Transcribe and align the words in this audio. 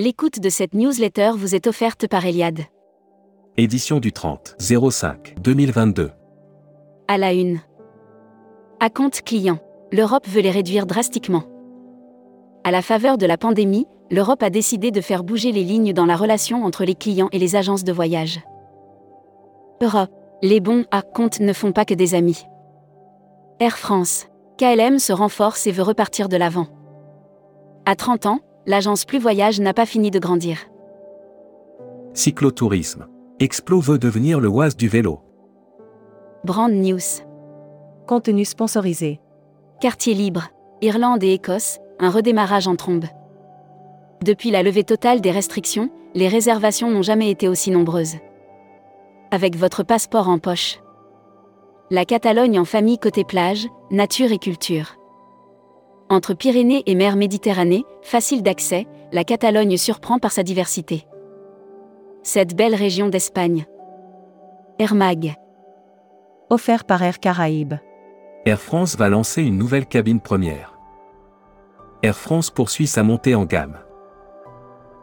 L'écoute 0.00 0.38
de 0.38 0.48
cette 0.48 0.74
newsletter 0.74 1.32
vous 1.34 1.56
est 1.56 1.66
offerte 1.66 2.06
par 2.06 2.24
Eliade. 2.24 2.60
Édition 3.56 3.98
du 3.98 4.12
30 4.12 4.54
05 4.60 5.34
2022. 5.40 6.12
À 7.08 7.18
la 7.18 7.32
une. 7.32 7.58
À 8.78 8.90
compte 8.90 9.22
client. 9.22 9.58
L'Europe 9.90 10.28
veut 10.28 10.40
les 10.40 10.52
réduire 10.52 10.86
drastiquement. 10.86 11.42
À 12.62 12.70
la 12.70 12.80
faveur 12.80 13.18
de 13.18 13.26
la 13.26 13.36
pandémie, 13.36 13.88
l'Europe 14.08 14.44
a 14.44 14.50
décidé 14.50 14.92
de 14.92 15.00
faire 15.00 15.24
bouger 15.24 15.50
les 15.50 15.64
lignes 15.64 15.92
dans 15.92 16.06
la 16.06 16.14
relation 16.14 16.62
entre 16.64 16.84
les 16.84 16.94
clients 16.94 17.30
et 17.32 17.40
les 17.40 17.56
agences 17.56 17.82
de 17.82 17.92
voyage. 17.92 18.38
Europe. 19.82 20.12
Les 20.42 20.60
bons 20.60 20.84
à 20.92 21.02
compte 21.02 21.40
ne 21.40 21.52
font 21.52 21.72
pas 21.72 21.84
que 21.84 21.94
des 21.94 22.14
amis. 22.14 22.44
Air 23.58 23.76
France. 23.76 24.28
KLM 24.58 25.00
se 25.00 25.12
renforce 25.12 25.66
et 25.66 25.72
veut 25.72 25.82
repartir 25.82 26.28
de 26.28 26.36
l'avant. 26.36 26.68
À 27.84 27.96
30 27.96 28.26
ans, 28.26 28.38
l'agence 28.68 29.06
Plus 29.06 29.18
Voyage 29.18 29.60
n'a 29.60 29.72
pas 29.72 29.86
fini 29.86 30.10
de 30.10 30.18
grandir. 30.18 30.58
Cyclotourisme. 32.12 33.06
Explo 33.40 33.80
veut 33.80 33.98
devenir 33.98 34.40
le 34.40 34.48
oise 34.48 34.76
du 34.76 34.88
vélo. 34.88 35.20
Brand 36.44 36.70
News. 36.70 37.24
Contenu 38.06 38.44
sponsorisé. 38.44 39.20
Quartier 39.80 40.12
libre. 40.12 40.48
Irlande 40.82 41.24
et 41.24 41.32
Écosse, 41.32 41.78
un 41.98 42.10
redémarrage 42.10 42.68
en 42.68 42.76
trombe. 42.76 43.06
Depuis 44.22 44.50
la 44.50 44.62
levée 44.62 44.84
totale 44.84 45.22
des 45.22 45.30
restrictions, 45.30 45.90
les 46.14 46.28
réservations 46.28 46.90
n'ont 46.90 47.02
jamais 47.02 47.30
été 47.30 47.48
aussi 47.48 47.70
nombreuses. 47.70 48.16
Avec 49.30 49.56
votre 49.56 49.82
passeport 49.82 50.28
en 50.28 50.38
poche. 50.38 50.78
La 51.90 52.04
Catalogne 52.04 52.58
en 52.58 52.66
famille 52.66 52.98
côté 52.98 53.24
plage, 53.24 53.66
nature 53.90 54.30
et 54.30 54.38
culture. 54.38 54.97
Entre 56.10 56.32
Pyrénées 56.32 56.82
et 56.86 56.94
mer 56.94 57.16
Méditerranée, 57.16 57.84
facile 58.00 58.42
d'accès, 58.42 58.86
la 59.12 59.24
Catalogne 59.24 59.76
surprend 59.76 60.18
par 60.18 60.32
sa 60.32 60.42
diversité. 60.42 61.06
Cette 62.22 62.56
belle 62.56 62.74
région 62.74 63.08
d'Espagne. 63.10 63.66
Air 64.78 64.94
Mag. 64.94 65.34
Offert 66.48 66.84
par 66.86 67.02
Air 67.02 67.20
Caraïbes. 67.20 67.74
Air 68.46 68.58
France 68.58 68.96
va 68.96 69.10
lancer 69.10 69.42
une 69.42 69.58
nouvelle 69.58 69.86
cabine 69.86 70.20
première. 70.20 70.78
Air 72.02 72.16
France 72.16 72.50
poursuit 72.50 72.86
sa 72.86 73.02
montée 73.02 73.34
en 73.34 73.44
gamme. 73.44 73.78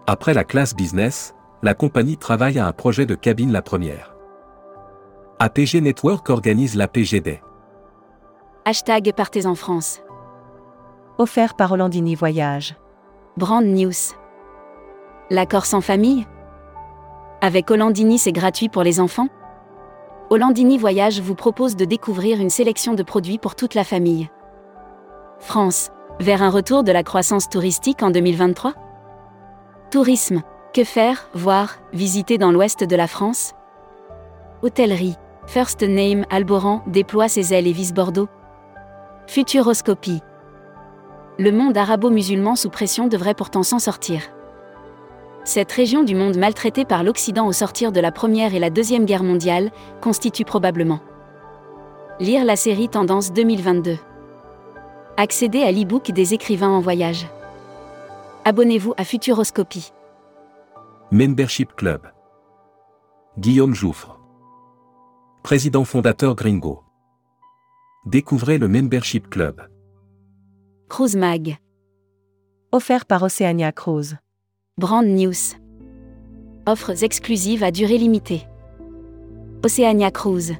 Après 0.08 0.34
la 0.34 0.44
classe 0.44 0.76
business, 0.76 1.36
la 1.62 1.76
compagnie 1.76 2.18
travaille 2.18 2.58
à 2.58 2.66
un 2.66 2.72
projet 2.72 3.06
de 3.06 3.14
cabine 3.14 3.52
la 3.52 3.62
première. 3.62 4.16
APG 5.38 5.82
Network 5.82 6.30
organise 6.30 6.76
l'APG 6.76 7.22
Day. 7.22 7.42
Hashtag 8.66 9.14
Partez 9.16 9.46
en 9.46 9.54
France. 9.54 10.02
Offert 11.18 11.54
par 11.54 11.72
Hollandini 11.72 12.14
Voyage. 12.14 12.76
Brand 13.38 13.64
News. 13.64 14.14
L'accord 15.30 15.66
sans 15.66 15.80
famille? 15.80 16.28
Avec 17.40 17.72
Hollandini, 17.72 18.18
c'est 18.18 18.34
gratuit 18.34 18.68
pour 18.68 18.84
les 18.84 19.00
enfants? 19.00 19.30
Hollandini 20.30 20.78
Voyage 20.78 21.22
vous 21.22 21.36
propose 21.36 21.78
de 21.78 21.86
découvrir 21.86 22.42
une 22.42 22.50
sélection 22.50 22.96
de 22.96 23.04
produits 23.04 23.38
pour 23.38 23.56
toute 23.56 23.76
la 23.76 23.86
famille. 23.86 24.30
France. 25.40 25.90
Vers 26.20 26.44
un 26.44 26.50
retour 26.50 26.84
de 26.84 26.92
la 26.92 27.04
croissance 27.04 27.48
touristique 27.48 28.04
en 28.04 28.12
2023 28.12 28.74
Tourisme. 29.92 30.42
Que 30.74 30.84
faire, 30.84 31.30
voir, 31.34 31.78
visiter 31.94 32.38
dans 32.38 32.52
l'ouest 32.52 32.84
de 32.84 32.96
la 32.98 33.08
France? 33.08 33.54
Hôtellerie. 34.64 35.16
First 35.48 35.82
Name 35.82 36.26
Alboran 36.30 36.84
déploie 36.88 37.30
ses 37.30 37.54
ailes 37.54 37.68
et 37.68 37.72
vise 37.72 37.94
Bordeaux. 37.94 38.28
Futuroscopie. 39.28 40.22
Le 41.38 41.52
monde 41.52 41.76
arabo-musulman 41.76 42.56
sous 42.56 42.70
pression 42.70 43.08
devrait 43.08 43.34
pourtant 43.34 43.64
s'en 43.64 43.80
sortir. 43.80 44.22
Cette 45.44 45.72
région 45.72 46.04
du 46.04 46.16
monde 46.16 46.38
maltraitée 46.38 46.86
par 46.86 47.04
l'Occident 47.04 47.46
au 47.46 47.52
sortir 47.52 47.92
de 47.92 48.00
la 48.00 48.14
Première 48.14 48.56
et 48.56 48.60
la 48.60 48.70
Deuxième 48.70 49.06
Guerre 49.06 49.24
mondiale 49.24 49.72
constitue 50.02 50.46
probablement. 50.46 51.02
Lire 52.22 52.46
la 52.46 52.56
série 52.56 52.88
Tendance 52.88 53.34
2022. 53.34 53.98
Accéder 55.18 55.62
à 55.64 55.74
l'e-book 55.74 56.12
des 56.12 56.34
écrivains 56.34 56.72
en 56.72 56.80
voyage. 56.80 57.28
Abonnez-vous 58.46 58.94
à 58.96 59.04
Futuroscopie. 59.04 59.92
Membership 61.12 61.76
Club. 61.76 62.02
Guillaume 63.38 63.76
Jouffre. 63.76 64.22
Président 65.44 65.84
fondateur 65.84 66.36
Gringo. 66.36 66.84
Découvrez 68.06 68.58
le 68.58 68.70
Membership 68.70 69.30
Club. 69.30 69.68
Cruise 70.88 71.16
Mag. 71.16 71.58
Offert 72.72 73.06
par 73.06 73.24
Oceania 73.24 73.72
Cruise. 73.72 74.18
Brand 74.78 75.06
News. 75.06 75.58
Offres 76.68 77.04
exclusives 77.04 77.64
à 77.64 77.72
durée 77.72 77.98
limitée. 77.98 78.44
Oceania 79.66 80.12
Cruise. 80.12 80.54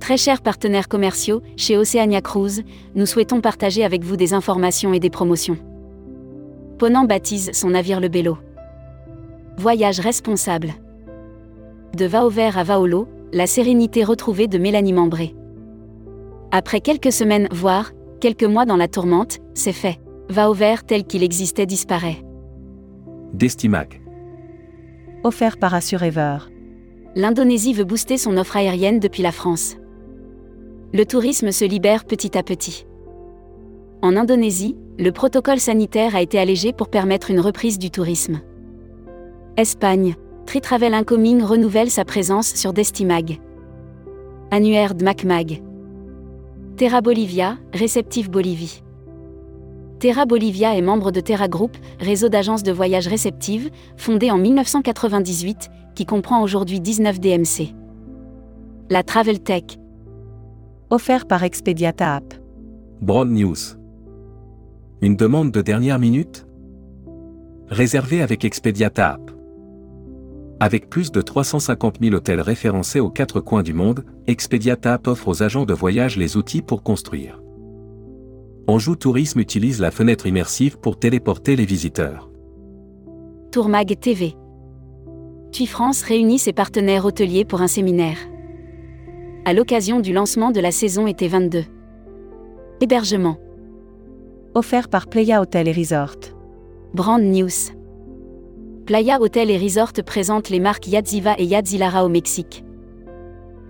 Très 0.00 0.16
chers 0.16 0.40
partenaires 0.40 0.88
commerciaux, 0.88 1.42
chez 1.58 1.76
Oceania 1.76 2.22
Cruise, 2.22 2.64
nous 2.94 3.04
souhaitons 3.04 3.42
partager 3.42 3.84
avec 3.84 4.02
vous 4.02 4.16
des 4.16 4.32
informations 4.32 4.94
et 4.94 4.98
des 4.98 5.10
promotions. 5.10 5.58
Ponant 6.78 7.04
baptise 7.04 7.52
son 7.52 7.70
navire 7.70 8.00
le 8.00 8.08
Bello. 8.08 8.38
Voyage 9.58 10.00
responsable. 10.00 10.72
De 11.94 12.06
Vauvert 12.06 12.56
à 12.56 12.64
Vaolo, 12.64 13.06
la 13.30 13.46
sérénité 13.46 14.04
retrouvée 14.04 14.48
de 14.48 14.56
Mélanie 14.56 14.94
Membré. 14.94 15.34
Après 16.50 16.80
quelques 16.80 17.12
semaines, 17.12 17.46
voire 17.52 17.92
quelques 18.22 18.44
mois 18.44 18.66
dans 18.66 18.76
la 18.76 18.86
tourmente, 18.86 19.38
c'est 19.52 19.72
fait. 19.72 19.98
Vauvert 20.30 20.84
tel 20.84 21.02
qu'il 21.04 21.24
existait 21.24 21.66
disparaît. 21.66 22.22
Destimac. 23.34 24.00
Offert 25.24 25.58
par 25.58 25.74
Assurever. 25.74 26.38
L'Indonésie 27.16 27.74
veut 27.74 27.84
booster 27.84 28.16
son 28.18 28.36
offre 28.36 28.56
aérienne 28.56 29.00
depuis 29.00 29.24
la 29.24 29.32
France. 29.32 29.76
Le 30.94 31.04
tourisme 31.04 31.50
se 31.50 31.64
libère 31.64 32.04
petit 32.04 32.38
à 32.38 32.44
petit. 32.44 32.86
En 34.02 34.16
Indonésie, 34.16 34.76
le 35.00 35.10
protocole 35.10 35.58
sanitaire 35.58 36.14
a 36.14 36.22
été 36.22 36.38
allégé 36.38 36.72
pour 36.72 36.90
permettre 36.90 37.32
une 37.32 37.40
reprise 37.40 37.78
du 37.80 37.90
tourisme. 37.90 38.40
Espagne, 39.56 40.14
Tritravel 40.46 40.94
Incoming 40.94 41.42
renouvelle 41.42 41.90
sa 41.90 42.04
présence 42.04 42.54
sur 42.54 42.72
Destimag. 42.72 43.40
Annuaire 44.52 44.94
de 44.94 45.04
MacMag. 45.04 45.71
Terra 46.76 47.02
Bolivia, 47.02 47.58
réceptif 47.74 48.30
Bolivie. 48.30 48.82
Terra 49.98 50.24
Bolivia 50.24 50.74
est 50.74 50.80
membre 50.80 51.10
de 51.10 51.20
Terra 51.20 51.46
Group, 51.46 51.76
réseau 52.00 52.30
d'agences 52.30 52.62
de 52.62 52.72
voyage 52.72 53.06
réceptives, 53.08 53.70
fondé 53.98 54.30
en 54.30 54.38
1998, 54.38 55.70
qui 55.94 56.06
comprend 56.06 56.42
aujourd'hui 56.42 56.80
19 56.80 57.20
DMC. 57.20 57.74
La 58.88 59.02
Travel 59.02 59.40
Tech. 59.40 59.64
Offert 60.88 61.26
par 61.26 61.44
Expediata 61.44 62.16
App. 62.16 62.34
Broad 63.02 63.28
News. 63.28 63.76
Une 65.02 65.16
demande 65.16 65.50
de 65.50 65.60
dernière 65.60 65.98
minute? 65.98 66.46
Réservée 67.68 68.22
avec 68.22 68.46
Expediata 68.46 69.14
App. 69.14 69.31
Avec 70.62 70.88
plus 70.88 71.10
de 71.10 71.20
350 71.20 71.96
000 72.00 72.14
hôtels 72.14 72.40
référencés 72.40 73.00
aux 73.00 73.10
quatre 73.10 73.40
coins 73.40 73.64
du 73.64 73.74
monde, 73.74 74.04
Expediata 74.28 74.92
App 74.92 75.08
offre 75.08 75.26
aux 75.26 75.42
agents 75.42 75.64
de 75.64 75.74
voyage 75.74 76.16
les 76.16 76.36
outils 76.36 76.62
pour 76.62 76.84
construire. 76.84 77.42
Anjou 78.68 78.94
Tourisme 78.94 79.40
utilise 79.40 79.80
la 79.80 79.90
fenêtre 79.90 80.28
immersive 80.28 80.78
pour 80.78 81.00
téléporter 81.00 81.56
les 81.56 81.64
visiteurs. 81.64 82.30
Tourmag 83.50 83.98
TV. 83.98 84.36
TUI 85.50 85.66
France 85.66 86.04
réunit 86.04 86.38
ses 86.38 86.52
partenaires 86.52 87.06
hôteliers 87.06 87.44
pour 87.44 87.60
un 87.60 87.66
séminaire. 87.66 88.18
À 89.44 89.54
l'occasion 89.54 89.98
du 89.98 90.12
lancement 90.12 90.52
de 90.52 90.60
la 90.60 90.70
saison 90.70 91.08
été 91.08 91.26
22. 91.26 91.64
Hébergement. 92.80 93.36
Offert 94.54 94.88
par 94.88 95.08
Playa 95.08 95.40
Hotel 95.40 95.66
et 95.66 95.72
Resort. 95.72 96.18
Brand 96.94 97.20
News. 97.20 97.81
Playa 98.92 99.22
Hotel 99.22 99.50
et 99.50 99.56
Resort 99.56 99.94
présente 100.04 100.50
les 100.50 100.60
marques 100.60 100.86
Yadziva 100.86 101.34
et 101.38 101.46
Yadzilara 101.46 102.04
au 102.04 102.10
Mexique. 102.10 102.62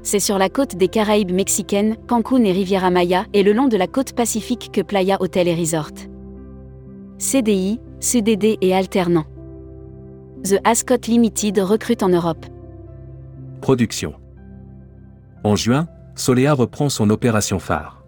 C'est 0.03 0.19
sur 0.19 0.37
la 0.37 0.49
côte 0.49 0.75
des 0.75 0.89
Caraïbes 0.89 1.31
mexicaines, 1.31 1.97
Cancun 2.09 2.43
et 2.43 2.51
Riviera 2.51 2.91
Maya, 2.91 3.27
et 3.33 3.45
le 3.45 3.53
long 3.53 3.69
de 3.69 3.77
la 3.77 3.87
côte 3.87 4.15
pacifique 4.15 4.71
que 4.73 4.81
Playa 4.81 5.19
Hotel 5.21 5.47
et 5.47 5.55
Resort. 5.55 5.93
CDI, 7.19 7.79
CDD 8.01 8.59
et 8.63 8.75
alternant. 8.75 9.27
The 10.43 10.57
Ascot 10.65 11.07
Limited 11.07 11.57
recrute 11.61 12.03
en 12.03 12.09
Europe. 12.09 12.45
Production. 13.61 14.15
En 15.45 15.55
juin, 15.55 15.87
Solea 16.17 16.53
reprend 16.53 16.89
son 16.89 17.11
opération 17.11 17.61
phare. 17.61 18.03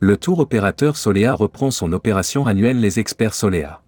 Le 0.00 0.16
tour 0.16 0.38
opérateur 0.38 0.96
Solea 0.96 1.34
reprend 1.34 1.70
son 1.70 1.92
opération 1.92 2.46
annuelle 2.46 2.80
Les 2.80 2.98
Experts 2.98 3.34
Solea 3.34 3.82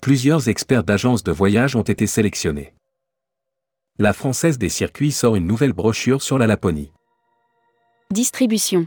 plusieurs 0.00 0.48
experts 0.48 0.84
d'agences 0.84 1.22
de 1.22 1.32
voyage 1.32 1.76
ont 1.76 1.82
été 1.82 2.06
sélectionnés. 2.06 2.74
La 3.98 4.12
Française 4.12 4.58
des 4.58 4.68
circuits 4.68 5.12
sort 5.12 5.36
une 5.36 5.46
nouvelle 5.46 5.72
brochure 5.72 6.22
sur 6.22 6.38
la 6.38 6.46
Laponie. 6.46 6.92
Distribution. 8.10 8.86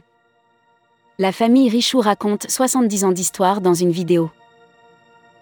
La 1.18 1.32
famille 1.32 1.70
Richoux 1.70 2.00
raconte 2.00 2.50
70 2.50 3.04
ans 3.04 3.12
d'histoire 3.12 3.60
dans 3.60 3.74
une 3.74 3.92
vidéo. 3.92 4.30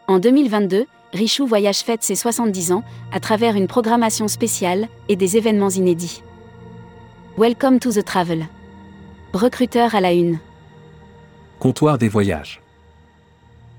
En 0.07 0.19
2022, 0.19 0.85
Richou 1.13 1.45
Voyage 1.45 1.79
fête 1.79 2.03
ses 2.03 2.15
70 2.15 2.71
ans 2.71 2.83
à 3.11 3.19
travers 3.19 3.55
une 3.55 3.67
programmation 3.67 4.27
spéciale 4.27 4.87
et 5.09 5.15
des 5.15 5.37
événements 5.37 5.69
inédits. 5.69 6.23
Welcome 7.37 7.79
to 7.79 7.91
the 7.91 8.03
travel. 8.03 8.47
Recruteur 9.33 9.93
à 9.93 10.01
la 10.01 10.13
une. 10.13 10.39
Comptoir 11.59 11.97
des 11.97 12.09
voyages. 12.09 12.61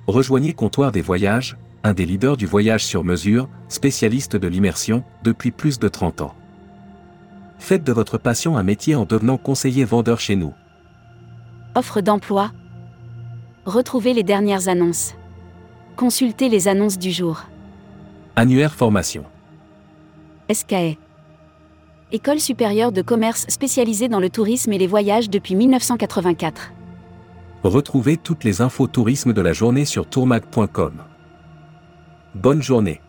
Rejoignez 0.07 0.53
Comptoir 0.53 0.93
des 0.93 1.03
voyages, 1.03 1.57
un 1.85 1.93
des 1.93 2.07
leaders 2.07 2.37
du 2.37 2.47
voyage 2.47 2.85
sur 2.85 3.05
mesure, 3.05 3.49
spécialiste 3.69 4.37
de 4.37 4.49
l'immersion, 4.49 5.05
depuis 5.23 5.51
plus 5.51 5.79
de 5.79 5.89
30 5.89 6.23
ans. 6.23 6.35
Faites 7.59 7.85
de 7.85 7.93
votre 7.93 8.19
passion 8.19 8.57
un 8.57 8.63
métier 8.63 8.95
en 8.95 9.05
devenant 9.05 9.37
conseiller 9.37 9.85
vendeur 9.85 10.21
chez 10.21 10.37
nous. 10.37 10.53
Offre 11.75 12.01
d'emploi. 12.01 12.53
Retrouvez 13.65 14.15
les 14.15 14.23
dernières 14.23 14.69
annonces. 14.69 15.15
Consultez 15.97 16.49
les 16.49 16.69
annonces 16.69 16.99
du 16.99 17.11
jour. 17.11 17.45
Annuaire 18.37 18.75
formation. 18.75 19.25
SKE. 20.53 20.97
École 22.11 22.41
supérieure 22.41 22.93
de 22.93 23.03
commerce 23.03 23.45
spécialisée 23.49 24.09
dans 24.09 24.21
le 24.21 24.31
tourisme 24.31 24.73
et 24.73 24.79
les 24.79 24.87
voyages 24.87 25.29
depuis 25.29 25.55
1984. 25.55 26.73
Retrouvez 27.65 28.17
toutes 28.17 28.45
les 28.45 28.63
infos 28.63 28.87
tourisme 28.87 29.33
de 29.33 29.41
la 29.43 29.53
journée 29.53 29.85
sur 29.85 30.07
tourmag.com. 30.07 31.03
Bonne 32.41 32.63
journée. 32.63 33.01